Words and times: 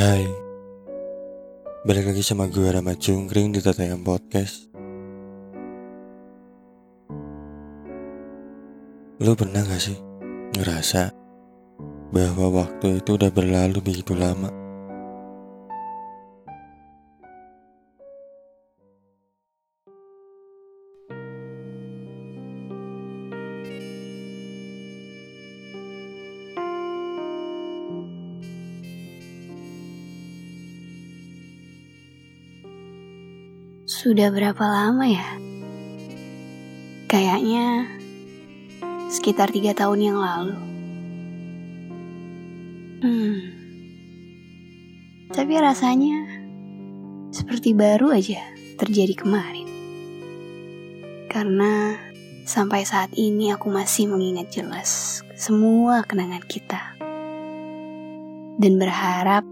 Hai 0.00 0.24
Balik 1.84 2.08
lagi 2.08 2.24
sama 2.24 2.48
gue 2.48 2.64
Rama 2.64 2.96
Cungkring 2.96 3.52
di 3.52 3.60
Tatayam 3.60 4.00
Podcast 4.00 4.72
Lu 9.20 9.36
pernah 9.36 9.60
gak 9.60 9.76
sih 9.76 10.00
ngerasa 10.56 11.12
bahwa 12.16 12.64
waktu 12.64 13.04
itu 13.04 13.20
udah 13.20 13.28
berlalu 13.28 13.84
begitu 13.84 14.16
lama? 14.16 14.48
Sudah 33.90 34.30
berapa 34.30 34.62
lama 34.70 35.02
ya? 35.02 35.34
Kayaknya 37.10 37.90
sekitar 39.10 39.50
tiga 39.50 39.74
tahun 39.74 39.98
yang 39.98 40.18
lalu. 40.22 40.54
Hmm. 43.02 43.38
Tapi 45.34 45.52
rasanya 45.58 46.22
seperti 47.34 47.74
baru 47.74 48.14
aja 48.14 48.38
terjadi 48.78 49.26
kemarin. 49.26 49.66
Karena 51.26 51.98
sampai 52.46 52.86
saat 52.86 53.10
ini 53.18 53.50
aku 53.50 53.74
masih 53.74 54.06
mengingat 54.06 54.54
jelas 54.54 55.18
semua 55.34 56.06
kenangan 56.06 56.46
kita. 56.46 56.94
Dan 58.54 58.78
berharap 58.78 59.42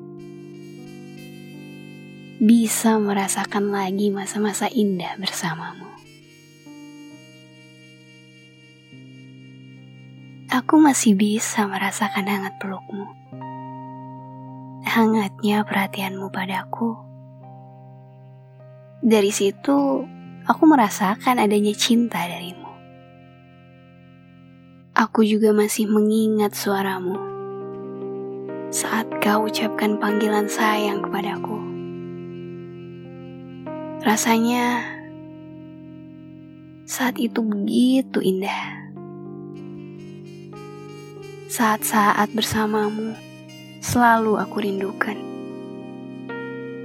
bisa 2.38 3.02
merasakan 3.02 3.74
lagi 3.74 4.14
masa-masa 4.14 4.70
indah 4.70 5.18
bersamamu. 5.18 5.90
Aku 10.46 10.78
masih 10.78 11.18
bisa 11.18 11.66
merasakan 11.66 12.30
hangat 12.30 12.54
pelukmu. 12.62 13.10
Hangatnya 14.86 15.66
perhatianmu 15.66 16.30
padaku. 16.30 16.94
Dari 19.02 19.34
situ, 19.34 20.06
aku 20.46 20.62
merasakan 20.62 21.42
adanya 21.42 21.74
cinta 21.74 22.22
darimu. 22.22 22.70
Aku 24.94 25.26
juga 25.26 25.50
masih 25.50 25.90
mengingat 25.90 26.54
suaramu 26.54 27.18
saat 28.70 29.10
kau 29.18 29.50
ucapkan 29.50 29.98
panggilan 29.98 30.46
sayang 30.46 31.02
kepadaku. 31.02 31.57
Rasanya 33.98 34.86
saat 36.86 37.18
itu 37.18 37.42
begitu 37.42 38.22
indah. 38.22 38.86
Saat-saat 41.50 42.30
bersamamu 42.30 43.18
selalu 43.82 44.38
aku 44.38 44.62
rindukan. 44.62 45.18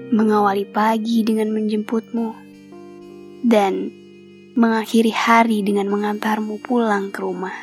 Mengawali 0.10 0.66
pagi 0.66 1.22
dengan 1.22 1.54
menjemputmu 1.54 2.34
dan 3.46 3.94
mengakhiri 4.58 5.14
hari 5.14 5.62
dengan 5.62 5.94
mengantarmu 5.94 6.66
pulang 6.66 7.14
ke 7.14 7.22
rumah. 7.22 7.54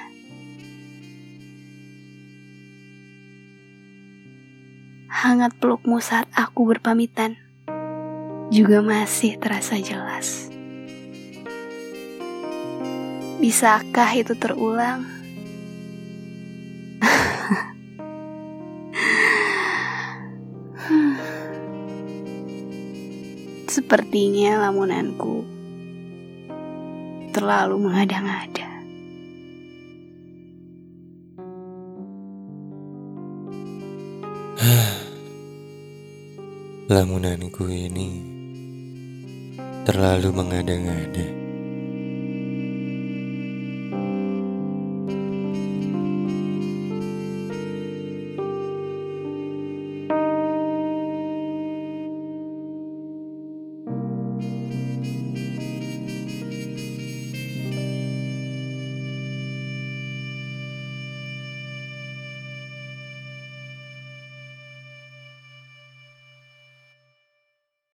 Hangat 5.11 5.59
pelukmu 5.59 5.99
saat 5.99 6.31
aku 6.39 6.71
berpamitan 6.71 7.50
juga 8.51 8.83
masih 8.83 9.39
terasa 9.39 9.79
jelas. 9.79 10.51
Bisakah 13.39 14.11
itu 14.19 14.35
terulang? 14.35 15.07
Sepertinya 23.71 24.67
lamunanku 24.67 25.47
terlalu 27.31 27.87
mengada-ngada. 27.87 28.67
Lamunanku 36.91 37.71
ini 37.71 38.40
terlalu 39.91 40.31
mengada-ngada. 40.31 41.40